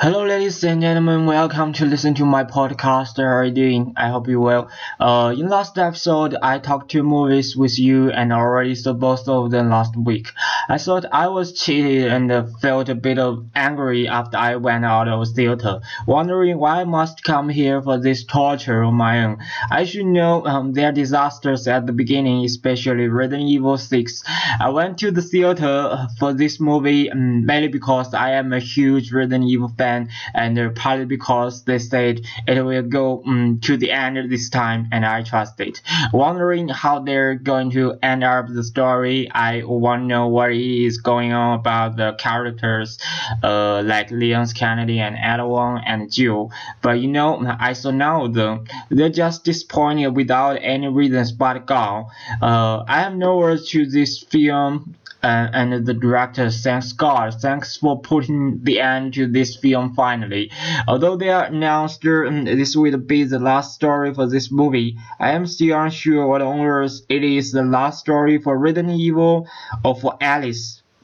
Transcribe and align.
Hello, 0.00 0.24
ladies 0.24 0.62
and 0.62 0.80
gentlemen. 0.80 1.26
Welcome 1.26 1.72
to 1.72 1.84
listen 1.84 2.14
to 2.14 2.24
my 2.24 2.44
podcast. 2.44 3.16
How 3.16 3.24
are 3.24 3.44
you 3.46 3.50
doing? 3.50 3.94
I 3.96 4.10
hope 4.10 4.28
you 4.28 4.40
well. 4.40 4.70
Uh, 5.00 5.34
in 5.36 5.48
last 5.48 5.76
episode, 5.76 6.36
I 6.40 6.60
talked 6.60 6.92
two 6.92 7.02
movies 7.02 7.56
with 7.56 7.80
you 7.80 8.10
and 8.12 8.32
already 8.32 8.76
saw 8.76 8.92
both 8.92 9.26
of 9.28 9.50
them 9.50 9.70
last 9.70 9.96
week. 9.96 10.28
I 10.68 10.78
thought 10.78 11.04
I 11.10 11.28
was 11.28 11.52
cheated 11.52 12.12
and 12.12 12.30
uh, 12.30 12.46
felt 12.60 12.88
a 12.88 12.94
bit 12.94 13.18
of 13.18 13.46
angry 13.54 14.06
after 14.06 14.36
I 14.36 14.56
went 14.56 14.84
out 14.84 15.08
of 15.08 15.28
theater, 15.28 15.80
wondering 16.06 16.58
why 16.58 16.80
I 16.80 16.84
must 16.84 17.24
come 17.24 17.48
here 17.48 17.82
for 17.82 17.98
this 17.98 18.24
torture 18.24 18.84
on 18.84 18.94
my 18.94 19.24
own. 19.24 19.38
I 19.70 19.84
should 19.84 20.06
know 20.06 20.46
um, 20.46 20.72
their 20.72 20.92
disasters 20.92 21.66
at 21.66 21.86
the 21.86 21.92
beginning, 21.92 22.44
especially 22.44 23.08
Resident 23.08 23.48
Evil 23.48 23.76
6. 23.76 24.22
I 24.60 24.68
went 24.70 24.98
to 24.98 25.10
the 25.10 25.22
theater 25.22 26.06
for 26.18 26.32
this 26.32 26.60
movie 26.60 27.10
um, 27.10 27.44
mainly 27.44 27.68
because 27.68 28.14
I 28.14 28.32
am 28.32 28.52
a 28.52 28.60
huge 28.60 29.12
Resident 29.12 29.44
Evil 29.50 29.68
fan 29.76 29.88
fan, 29.88 30.08
and 30.34 30.58
uh, 30.58 30.70
partly 30.70 31.06
because 31.06 31.64
they 31.64 31.78
said 31.78 32.20
it 32.46 32.62
will 32.62 32.82
go 32.82 33.22
um, 33.26 33.60
to 33.62 33.76
the 33.76 33.90
end 33.90 34.30
this 34.30 34.50
time, 34.50 34.88
and 34.92 35.04
I 35.04 35.22
trust 35.22 35.60
it. 35.60 35.80
Wondering 36.12 36.68
how 36.68 37.00
they're 37.00 37.34
going 37.34 37.70
to 37.72 37.94
end 38.02 38.24
up 38.24 38.46
the 38.48 38.64
story, 38.64 39.30
I 39.30 39.62
want 39.64 40.02
to 40.02 40.06
know 40.06 40.28
what 40.28 40.50
is 40.58 40.98
going 40.98 41.32
on 41.32 41.58
about 41.58 41.96
the 41.96 42.14
characters, 42.18 42.98
uh, 43.42 43.82
like 43.82 44.10
Leon 44.10 44.42
S. 44.42 44.52
Kennedy 44.52 45.00
and 45.00 45.16
Edwin 45.16 45.82
and 45.86 46.10
Jill. 46.10 46.50
But 46.82 47.00
you 47.00 47.08
know, 47.08 47.44
I 47.58 47.72
saw 47.72 47.90
know 47.90 48.28
though, 48.28 48.64
they're 48.90 49.08
just 49.10 49.44
disappointed 49.44 50.08
without 50.16 50.58
any 50.60 50.88
reasons 50.88 51.32
but 51.32 51.66
God. 51.66 52.06
Uh, 52.42 52.84
I 52.86 53.00
have 53.00 53.14
no 53.14 53.38
words 53.38 53.70
to 53.70 53.86
this 53.86 54.18
film 54.22 54.96
uh, 55.22 55.48
and 55.52 55.84
the 55.84 55.94
director 55.94 56.50
thanks 56.50 56.92
God, 56.92 57.34
thanks 57.40 57.76
for 57.76 58.00
putting 58.00 58.62
the 58.62 58.80
end 58.80 59.14
to 59.14 59.26
this 59.26 59.56
film 59.56 59.94
finally. 59.94 60.50
Although 60.86 61.16
they 61.16 61.30
announced 61.30 62.04
um, 62.06 62.44
this 62.44 62.76
will 62.76 62.96
be 62.98 63.24
the 63.24 63.38
last 63.38 63.74
story 63.74 64.14
for 64.14 64.28
this 64.28 64.50
movie, 64.50 64.96
I 65.18 65.32
am 65.32 65.46
still 65.46 65.80
unsure 65.80 66.26
whether 66.26 66.82
it 67.08 67.24
is 67.24 67.52
the 67.52 67.64
last 67.64 68.00
story 68.00 68.38
for 68.38 68.56
Resident 68.56 68.98
Evil 68.98 69.48
or 69.84 69.96
for 69.96 70.16
Alice. 70.20 70.47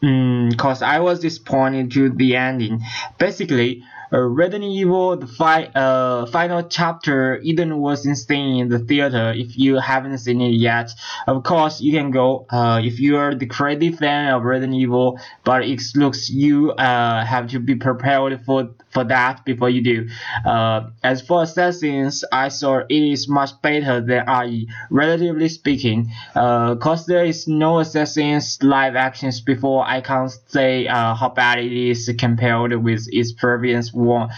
Because 0.00 0.80
mm, 0.80 0.82
I 0.82 1.00
was 1.00 1.20
disappointed 1.20 1.92
to 1.92 2.10
the 2.10 2.36
ending. 2.36 2.82
Basically, 3.18 3.82
uh, 4.12 4.20
Resident 4.20 4.64
Evil 4.64 5.16
the 5.16 5.26
fi- 5.26 5.70
uh, 5.74 6.26
final 6.26 6.62
chapter 6.62 7.38
Eden 7.42 7.78
was 7.78 8.06
insane 8.06 8.60
in 8.60 8.68
the 8.68 8.78
theater 8.78 9.32
if 9.34 9.56
you 9.58 9.76
haven't 9.76 10.18
seen 10.18 10.40
it 10.40 10.54
yet. 10.54 10.90
Of 11.26 11.42
course 11.42 11.80
you 11.80 11.92
can 11.92 12.10
go 12.10 12.46
uh, 12.50 12.80
if 12.82 13.00
you 13.00 13.16
are 13.16 13.34
the 13.34 13.46
crazy 13.46 13.92
fan 13.92 14.32
of 14.32 14.42
Resident 14.42 14.74
Evil 14.74 15.18
but 15.44 15.64
it 15.64 15.80
looks 15.94 16.30
you 16.30 16.72
uh, 16.72 17.24
have 17.24 17.48
to 17.50 17.60
be 17.60 17.74
prepared 17.74 18.44
for 18.44 18.70
for 18.90 19.04
that 19.04 19.44
before 19.44 19.68
you 19.68 19.82
do. 19.82 20.08
Uh, 20.46 20.90
as 21.02 21.20
for 21.20 21.42
Assassins, 21.42 22.24
I 22.30 22.48
saw 22.48 22.78
it 22.78 22.90
is 22.90 23.28
much 23.28 23.50
better 23.60 24.00
than 24.00 24.24
RE, 24.26 24.68
relatively 24.90 25.48
speaking. 25.48 26.12
Uh, 26.34 26.76
cause 26.76 27.04
there 27.06 27.24
is 27.24 27.48
no 27.48 27.80
Assassins 27.80 28.62
live 28.62 28.94
actions 28.94 29.40
before, 29.40 29.84
I 29.84 30.00
can't 30.00 30.30
say 30.46 30.86
uh, 30.86 31.14
how 31.14 31.30
bad 31.30 31.58
it 31.58 31.72
is 31.72 32.10
compared 32.18 32.72
with 32.82 33.06
its 33.12 33.32
previous 33.32 33.92
one. 33.94 34.30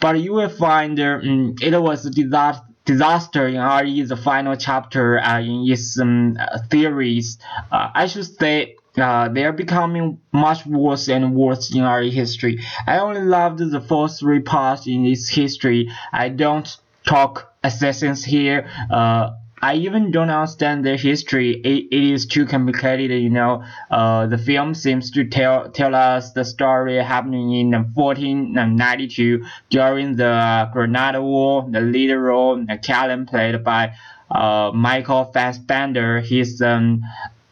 But 0.00 0.20
you 0.20 0.34
will 0.34 0.48
find 0.48 0.98
um, 1.00 1.56
it 1.60 1.80
was 1.80 2.06
a 2.06 2.10
disaster 2.10 2.62
disaster 2.84 3.48
in 3.48 3.56
RE 3.60 4.02
the 4.02 4.16
final 4.16 4.56
chapter 4.56 5.18
uh, 5.18 5.40
in 5.40 5.68
its 5.68 5.98
um, 5.98 6.38
theories. 6.70 7.36
Uh, 7.70 7.90
I 7.92 8.06
should 8.06 8.26
say 8.26 8.76
uh, 8.96 9.28
they 9.28 9.44
are 9.44 9.52
becoming 9.52 10.20
much 10.32 10.64
worse 10.64 11.08
and 11.08 11.34
worse 11.34 11.74
in 11.74 11.82
our 11.82 12.02
history. 12.02 12.64
I 12.86 12.98
only 12.98 13.22
loved 13.22 13.58
the 13.58 13.80
first 13.80 14.20
three 14.20 14.40
parts 14.40 14.86
in 14.86 15.04
its 15.04 15.28
history. 15.28 15.90
I 16.12 16.30
don't 16.30 16.74
talk 17.06 17.52
assassins 17.62 18.24
here. 18.24 18.70
Uh, 18.90 19.32
I 19.66 19.74
even 19.74 20.12
don't 20.12 20.30
understand 20.30 20.84
the 20.84 20.96
history. 20.96 21.50
It, 21.50 21.88
it 21.90 22.04
is 22.14 22.24
too 22.24 22.46
complicated, 22.46 23.20
you 23.20 23.30
know. 23.30 23.64
Uh, 23.90 24.26
the 24.28 24.38
film 24.38 24.74
seems 24.74 25.10
to 25.10 25.24
tell 25.24 25.70
tell 25.70 25.92
us 25.96 26.30
the 26.34 26.44
story 26.44 26.94
happening 27.02 27.52
in 27.52 27.72
1492 27.72 29.44
during 29.70 30.14
the 30.14 30.70
Granada 30.72 31.20
War. 31.20 31.66
The 31.68 31.80
leader 31.80 32.20
role, 32.20 32.64
Callan, 32.80 33.26
played 33.26 33.64
by 33.64 33.94
uh, 34.30 34.70
Michael 34.72 35.24
Fassbender. 35.34 36.20
He's 36.20 36.62
um, 36.62 37.02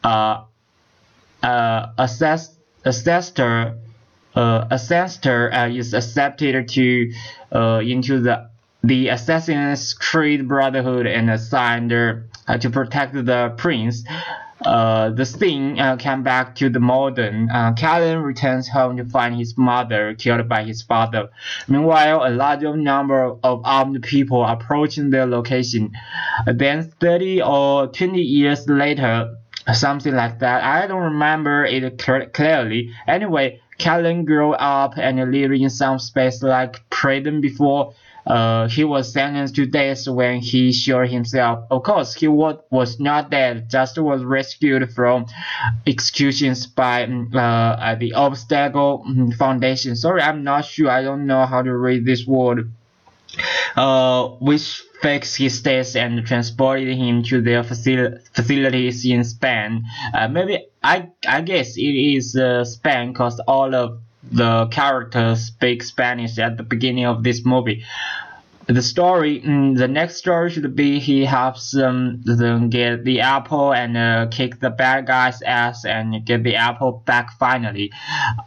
uh, 0.05 0.45
uh, 1.43 1.87
assess, 1.99 2.55
assessor 2.85 3.77
uh, 4.37 4.69
ancestor 4.71 5.53
uh, 5.53 5.69
is 5.69 5.95
accepted 5.95 6.69
to 6.69 7.13
uh, 7.53 7.81
into 7.85 8.21
the 8.21 8.51
the 8.85 9.09
Assassin's 9.09 9.95
Creed 9.95 10.47
Brotherhood 10.47 11.07
and 11.07 11.31
assigned 11.31 11.91
uh, 11.93 12.59
to 12.59 12.69
protect 12.69 13.15
the 13.15 13.55
prince. 13.57 14.05
Uh, 14.65 15.11
the 15.11 15.25
scene 15.25 15.79
uh, 15.79 15.97
came 15.97 16.23
back 16.23 16.55
to 16.57 16.69
the 16.69 16.81
modern. 16.81 17.51
Uh, 17.51 17.73
Callan 17.73 18.19
returns 18.23 18.69
home 18.69 18.97
to 18.99 19.05
find 19.05 19.37
his 19.37 19.57
mother 19.57 20.15
killed 20.15 20.49
by 20.49 20.65
his 20.65 20.83
father. 20.83 21.29
Meanwhile, 21.67 22.27
a 22.27 22.31
large 22.31 22.63
number 22.63 23.37
of 23.43 23.63
armed 23.65 24.03
people 24.03 24.45
approaching 24.45 25.11
their 25.11 25.27
location. 25.27 25.93
Then, 26.47 26.91
30 27.01 27.43
or 27.43 27.89
20 27.89 28.21
years 28.21 28.69
later, 28.69 29.35
something 29.73 30.15
like 30.15 30.41
that. 30.41 30.63
I 30.63 30.87
don't 30.87 31.03
remember 31.03 31.65
it 31.65 31.99
clearly. 31.99 32.91
Anyway, 33.07 33.61
Callan 33.79 34.25
grew 34.25 34.53
up 34.53 34.97
and 34.97 35.19
lived 35.33 35.55
in 35.55 35.71
some 35.71 35.99
space 35.99 36.43
like 36.43 36.89
prison 36.91 37.41
before. 37.41 37.95
Uh, 38.27 38.69
he 38.69 38.85
was 38.85 39.13
sentenced 39.13 39.55
to 39.57 39.67
death 39.67 40.09
when 40.09 40.41
he 40.41 40.73
shot 40.73 41.09
himself. 41.09 41.67
Of 41.71 41.83
course, 41.83 42.15
he 42.15 42.29
was, 42.29 42.99
not 42.99 43.31
dead, 43.31 43.71
just 43.71 43.99
was 43.99 44.23
rescued 44.23 44.93
from 44.93 45.27
executions 45.87 46.67
by 46.67 47.07
mm, 47.07 47.35
uh, 47.35 47.95
the 47.97 48.15
Obstacle 48.15 49.05
mm, 49.07 49.35
Foundation. 49.35 49.97
Sorry, 49.97 50.23
I'm 50.23 50.45
not 50.45 50.65
sure. 50.65 50.91
I 50.91 51.03
don't 51.03 51.27
know 51.27 51.45
how 51.47 51.63
to 51.63 51.75
read 51.77 52.05
this 52.05 52.27
word. 52.27 52.73
Uh, 53.77 54.29
which 54.41 54.85
fixed 55.03 55.37
his 55.37 55.61
death 55.61 55.97
and 55.97 56.25
transported 56.25 56.97
him 56.97 57.25
to 57.25 57.43
their 57.43 57.65
facil 57.65 58.21
facilities 58.33 59.05
in 59.05 59.25
Spain. 59.25 59.85
Uh, 60.15 60.29
maybe 60.29 60.65
I 60.83 61.09
I 61.27 61.41
guess 61.41 61.77
it 61.77 61.97
is 62.17 62.37
uh, 62.37 62.65
Spain 62.65 63.13
because 63.13 63.41
all 63.49 63.75
of 63.75 64.01
the 64.33 64.67
characters 64.67 65.43
speak 65.47 65.83
Spanish 65.83 66.39
at 66.39 66.57
the 66.57 66.63
beginning 66.63 67.07
of 67.07 67.23
this 67.23 67.45
movie 67.45 67.85
the 68.67 68.83
story, 68.83 69.41
mm, 69.41 69.77
the 69.77 69.89
next 69.89 70.17
story 70.17 70.51
should 70.51 70.75
be 70.75 70.99
he 70.99 71.25
helps 71.25 71.71
them, 71.71 72.23
them 72.25 72.71
get 72.71 73.05
the 73.05 73.21
apple 73.21 73.73
and 73.73 73.97
uh, 73.97 74.27
kick 74.31 74.61
the 74.61 74.71
bad 74.71 75.07
guy's 75.07 75.43
ass 75.43 75.85
and 75.85 76.25
get 76.25 76.43
the 76.43 76.57
apple 76.57 77.03
back 77.05 77.31
finally. 77.39 77.93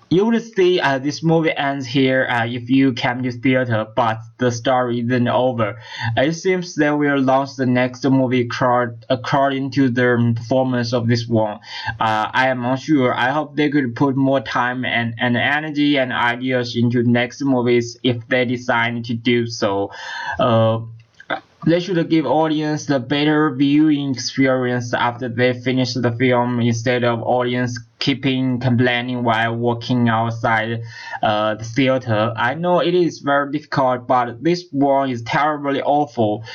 You 0.09 0.25
would 0.25 0.41
see 0.56 0.79
uh, 0.79 1.00
this 1.00 1.22
movie 1.22 1.56
ends 1.56 1.85
here 1.85 2.25
uh, 2.29 2.47
if 2.47 2.69
you 2.69 2.94
came 2.94 3.23
to 3.23 3.31
theater, 3.31 3.85
but 3.95 4.19
the 4.39 4.51
story 4.51 5.01
isn't 5.01 5.27
over. 5.27 5.79
It 6.16 6.33
seems 6.33 6.75
they 6.75 6.91
will 6.91 7.19
launch 7.19 7.56
the 7.56 7.66
next 7.66 8.03
movie 8.06 8.50
according 9.09 9.72
to 9.72 9.89
the 9.89 10.33
performance 10.35 10.94
of 10.94 11.07
this 11.07 11.27
one. 11.27 11.59
Uh, 12.00 12.29
I 12.33 12.47
am 12.47 12.66
unsure. 12.66 13.13
I 13.13 13.29
hope 13.31 13.56
they 13.56 13.69
could 13.69 13.95
put 13.95 14.16
more 14.16 14.39
time 14.41 14.85
and, 14.85 15.13
and 15.19 15.38
energy 15.38 15.97
and 15.97 16.11
ideas 16.11 16.75
into 16.75 17.03
next 17.03 17.41
movies 17.41 17.97
if 18.03 18.27
they 18.27 18.45
decide 18.45 19.06
to 19.06 19.13
do 19.13 19.45
so. 19.45 19.91
Uh, 20.40 20.81
they 21.66 21.79
should 21.79 22.09
give 22.09 22.25
audience 22.25 22.85
the 22.85 23.00
better 23.00 23.53
viewing 23.53 24.13
experience 24.13 24.94
after 24.94 25.28
they 25.28 25.53
finish 25.53 25.94
the 25.95 26.12
film 26.12 26.62
instead 26.62 27.03
of 27.03 27.22
audience 27.23 27.78
keeping 28.00 28.59
complaining 28.59 29.23
while 29.23 29.56
walking 29.56 30.07
outside 30.07 30.81
uh, 31.22 31.56
the 31.56 31.63
theater. 31.63 32.33
I 32.38 32.54
know 32.54 32.80
it 32.80 32.94
is 32.94 33.19
very 33.19 33.51
difficult, 33.51 34.07
but 34.07 34.42
this 34.42 34.65
one 34.71 35.09
is 35.09 35.24
terribly 35.24 35.81
awful. 35.81 36.45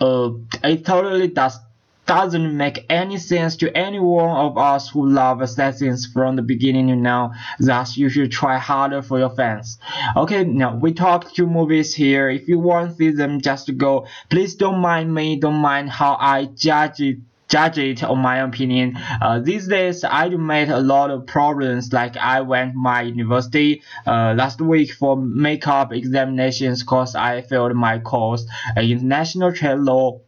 Uh, 0.00 0.30
it 0.64 0.86
totally 0.86 1.28
does 1.28 1.58
doesn't 2.10 2.56
make 2.56 2.84
any 2.90 3.16
sense 3.18 3.54
to 3.54 3.70
any 3.78 4.00
one 4.00 4.36
of 4.36 4.58
us 4.58 4.88
who 4.88 5.08
love 5.08 5.40
Assassins 5.40 6.06
from 6.06 6.34
the 6.34 6.42
beginning 6.42 6.88
to 6.88 6.96
now. 6.96 7.34
Thus, 7.60 7.96
you 7.96 8.08
should 8.08 8.32
try 8.32 8.58
harder 8.58 9.00
for 9.00 9.20
your 9.20 9.30
fans. 9.30 9.78
Okay, 10.16 10.42
now 10.42 10.74
we 10.74 10.92
talked 10.92 11.36
two 11.36 11.46
movies 11.46 11.94
here. 11.94 12.28
If 12.28 12.48
you 12.48 12.58
want 12.58 12.90
to 12.90 12.96
see 12.96 13.10
them, 13.10 13.40
just 13.40 13.76
go. 13.76 14.08
Please 14.28 14.56
don't 14.56 14.80
mind 14.80 15.14
me. 15.14 15.38
Don't 15.38 15.62
mind 15.70 15.88
how 15.88 16.16
I 16.18 16.46
judge 16.46 16.98
it 16.98 17.18
judge 17.48 17.78
it 17.78 18.02
on 18.02 18.18
my 18.18 18.38
opinion. 18.38 18.96
Uh, 19.20 19.38
these 19.38 19.68
days, 19.68 20.02
I 20.02 20.28
do 20.28 20.38
make 20.38 20.68
a 20.68 20.78
lot 20.78 21.10
of 21.10 21.26
problems. 21.26 21.92
Like 21.92 22.16
I 22.16 22.40
went 22.40 22.74
my 22.74 23.02
university 23.02 23.82
uh, 24.04 24.34
last 24.36 24.60
week 24.60 24.92
for 24.92 25.16
makeup 25.16 25.92
examinations 25.92 26.82
because 26.82 27.14
I 27.14 27.42
failed 27.42 27.74
my 27.76 28.00
course, 28.00 28.46
international 28.76 29.52
trade 29.52 29.78
law 29.78 30.20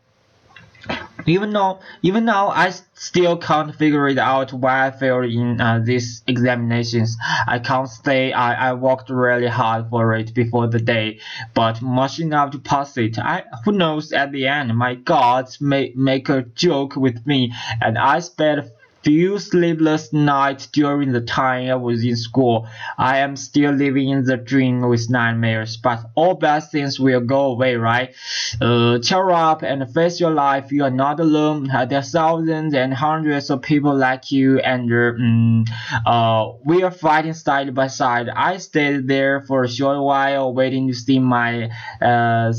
even 1.26 1.52
though 1.52 1.81
even 2.02 2.25
now 2.25 2.49
I 2.49 2.70
still 2.94 3.37
can't 3.37 3.75
figure 3.75 4.08
it 4.08 4.19
out 4.19 4.52
why 4.52 4.87
I 4.87 4.90
failed 4.90 5.26
in 5.26 5.61
uh, 5.61 5.81
these 5.84 6.23
examinations. 6.26 7.17
I 7.46 7.58
can't 7.58 7.88
say 7.88 8.32
I, 8.32 8.70
I 8.70 8.73
worked 8.75 9.11
really 9.11 9.46
hard 9.46 9.90
for 9.90 10.14
it 10.14 10.34
before 10.34 10.67
the 10.67 10.81
day, 10.81 11.20
but 11.55 11.82
much 11.82 12.19
enough 12.19 12.52
to 12.52 12.58
pass 12.58 12.96
it. 12.96 13.19
I 13.19 13.44
who 13.64 13.73
knows 13.73 14.12
at 14.12 14.32
the 14.32 14.46
end 14.46 14.76
my 14.76 14.94
gods 14.94 15.61
may 15.61 15.93
make 15.94 16.29
a 16.29 16.43
joke 16.43 16.96
with 16.96 17.26
me 17.26 17.52
and 17.81 17.99
I 17.99 18.20
spent 18.20 18.70
few 19.04 19.38
sleepless 19.38 20.12
nights 20.12 20.66
during 20.66 21.12
the 21.12 21.20
time 21.20 21.70
I 21.70 21.75
was 21.75 22.04
in 22.04 22.16
school. 22.16 22.69
I 22.99 23.19
am 23.19 23.37
still 23.37 23.72
living 23.72 24.10
in 24.10 24.25
the 24.25 24.37
dream 24.37 24.81
with 24.82 25.10
nightmares, 25.10 25.76
but 25.76 26.10
all 26.14 26.34
bad 26.34 26.70
things 26.70 27.00
will 27.00 27.20
go 27.20 27.46
away, 27.46 27.76
right? 27.76 28.14
Uh, 28.60 28.99
cheer 28.99 29.31
up 29.31 29.62
and 29.62 29.93
face 29.93 30.20
your 30.20 30.31
life. 30.31 30.70
You 30.72 30.84
are 30.84 30.90
not 30.90 31.20
alone. 31.20 31.70
Uh, 31.70 31.84
there 31.84 31.99
are 31.99 32.02
thousands 32.02 32.75
and 32.75 32.94
hundreds 32.94 33.50
of 33.50 33.62
people 33.62 33.94
like 33.94 34.31
you, 34.31 34.58
and 34.60 34.90
um, 34.93 35.64
uh, 36.06 36.52
we 36.64 36.82
are 36.82 36.90
fighting 36.90 37.34
side 37.34 37.75
by 37.75 37.88
side. 37.88 38.28
I 38.28 38.58
stayed 38.58 39.08
there 39.08 39.40
for 39.43 39.64
a 39.64 39.69
short 39.69 39.98
while, 40.00 40.52
waiting 40.55 40.88
to 40.88 40.94
see 40.94 41.19
my 41.19 41.70
uh, 42.00 42.52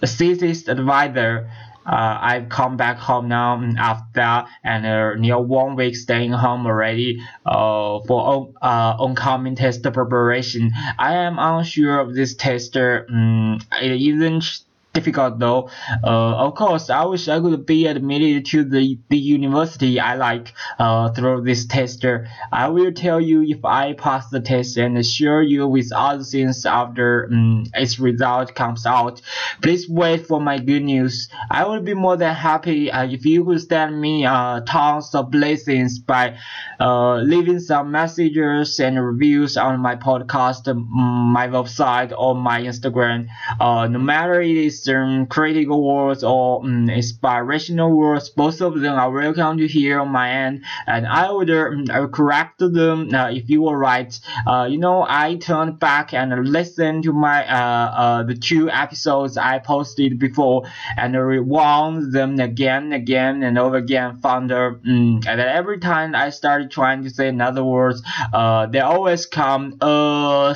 thesis 0.00 0.68
advisor. 0.68 1.50
Uh, 1.86 2.18
I've 2.20 2.48
come 2.48 2.76
back 2.76 2.98
home 2.98 3.28
now 3.28 3.60
after 3.78 4.44
and 4.62 4.86
uh, 4.86 5.14
near 5.14 5.38
one 5.40 5.76
week 5.76 5.96
staying 5.96 6.32
home 6.32 6.66
already 6.66 7.20
uh, 7.44 8.00
for 8.06 8.52
uh, 8.62 8.94
oncoming 8.98 9.56
test 9.56 9.82
preparation. 9.82 10.70
I 10.98 11.14
am 11.14 11.38
unsure 11.38 11.98
of 12.00 12.14
this 12.14 12.34
tester. 12.34 13.06
Um, 13.08 13.58
it 13.80 14.00
isn't 14.00 14.64
difficult 14.92 15.38
though. 15.38 15.70
Uh, 16.04 16.46
of 16.46 16.54
course, 16.54 16.90
I 16.90 17.04
wish 17.04 17.28
I 17.28 17.40
could 17.40 17.64
be 17.66 17.86
admitted 17.86 18.46
to 18.46 18.64
the, 18.64 18.98
the 19.08 19.18
university 19.18 19.98
I 19.98 20.14
like 20.14 20.52
uh, 20.78 21.10
through 21.12 21.42
this 21.42 21.66
tester. 21.66 22.28
I 22.52 22.68
will 22.68 22.92
tell 22.92 23.20
you 23.20 23.42
if 23.42 23.64
I 23.64 23.94
pass 23.94 24.28
the 24.28 24.40
test 24.40 24.76
and 24.76 25.04
share 25.04 25.42
you 25.42 25.66
with 25.66 25.92
other 25.94 26.24
things 26.24 26.66
after 26.66 27.28
um, 27.32 27.64
its 27.74 27.98
result 27.98 28.54
comes 28.54 28.86
out. 28.86 29.22
Please 29.62 29.88
wait 29.88 30.26
for 30.26 30.40
my 30.40 30.58
good 30.58 30.82
news. 30.82 31.28
I 31.50 31.66
would 31.66 31.84
be 31.84 31.94
more 31.94 32.16
than 32.16 32.34
happy 32.34 32.90
uh, 32.90 33.06
if 33.06 33.24
you 33.24 33.44
could 33.44 33.62
send 33.62 34.00
me 34.00 34.26
uh, 34.26 34.60
tons 34.60 35.14
of 35.14 35.30
blessings 35.30 35.98
by 35.98 36.36
uh, 36.80 37.16
leaving 37.16 37.60
some 37.60 37.90
messages 37.90 38.78
and 38.78 39.02
reviews 39.04 39.56
on 39.56 39.80
my 39.80 39.96
podcast, 39.96 40.68
um, 40.68 40.86
my 40.90 41.48
website, 41.48 42.12
or 42.16 42.34
my 42.34 42.60
Instagram. 42.60 43.26
Uh, 43.60 43.86
no 43.88 43.98
matter 43.98 44.40
it 44.40 44.56
is 44.56 44.81
some 44.84 45.26
critical 45.26 45.82
words 45.82 46.24
or 46.24 46.64
um, 46.64 46.88
inspirational 46.88 47.90
words. 47.96 48.30
Both 48.30 48.60
of 48.60 48.80
them 48.80 48.98
are 48.98 49.10
welcome 49.10 49.58
to 49.58 49.66
hear 49.66 50.00
on 50.00 50.08
my 50.08 50.30
end, 50.30 50.64
and 50.86 51.06
I 51.06 51.30
would 51.30 51.50
um, 51.50 51.86
correct 52.12 52.58
them 52.58 53.14
uh, 53.14 53.30
if 53.30 53.48
you 53.48 53.62
were 53.62 53.78
right. 53.78 54.18
Uh, 54.46 54.68
you 54.70 54.78
know, 54.78 55.04
I 55.08 55.36
turned 55.36 55.78
back 55.78 56.14
and 56.14 56.48
listened 56.48 57.04
to 57.04 57.12
my 57.12 57.46
uh, 57.46 57.90
uh 58.02 58.22
the 58.24 58.34
two 58.34 58.70
episodes 58.70 59.36
I 59.36 59.58
posted 59.58 60.18
before 60.18 60.64
and 60.96 61.16
rewound 61.16 62.12
them 62.12 62.40
again, 62.40 62.84
and 62.84 62.94
again, 62.94 63.42
and 63.42 63.58
over 63.58 63.76
again. 63.76 64.20
Found 64.20 64.52
um, 64.52 64.80
and 64.84 65.40
every 65.40 65.78
time 65.78 66.14
I 66.14 66.30
started 66.30 66.70
trying 66.70 67.04
to 67.04 67.10
say 67.10 67.28
another 67.28 67.64
words, 67.64 68.02
uh, 68.32 68.66
they 68.66 68.80
always 68.80 69.26
come. 69.26 69.78
Uh, 69.80 70.54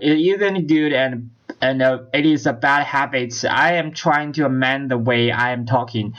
it 0.00 0.18
isn't 0.18 0.66
good 0.66 0.92
and 0.92 1.30
and 1.62 1.80
uh, 1.80 2.00
it 2.12 2.26
is 2.26 2.46
a 2.46 2.52
bad 2.52 2.84
habit. 2.84 3.44
I 3.44 3.74
am 3.74 3.92
trying 3.92 4.32
to 4.34 4.44
amend 4.44 4.90
the 4.90 4.98
way 4.98 5.30
I 5.30 5.52
am 5.52 5.64
talking. 5.64 6.12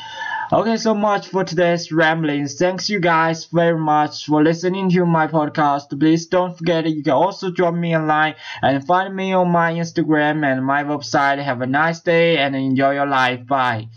Okay, 0.51 0.77
so 0.77 0.93
much 0.93 1.27
for 1.27 1.43
today's 1.43 1.91
ramblings. 1.91 2.55
Thanks 2.57 2.89
you 2.89 2.99
guys 2.99 3.45
very 3.45 3.77
much 3.77 4.25
for 4.25 4.43
listening 4.43 4.89
to 4.91 5.05
my 5.05 5.27
podcast. 5.27 5.99
Please 5.99 6.27
don't 6.27 6.57
forget 6.57 6.89
you 6.89 7.03
can 7.03 7.13
also 7.13 7.49
drop 7.51 7.73
me 7.73 7.93
a 7.93 7.99
line 7.99 8.35
and 8.61 8.85
find 8.85 9.15
me 9.15 9.33
on 9.33 9.49
my 9.49 9.73
Instagram 9.73 10.45
and 10.45 10.65
my 10.65 10.83
website. 10.83 11.43
Have 11.43 11.61
a 11.61 11.67
nice 11.67 12.01
day 12.01 12.37
and 12.37 12.55
enjoy 12.55 12.93
your 12.93 13.07
life. 13.07 13.45
Bye. 13.45 13.89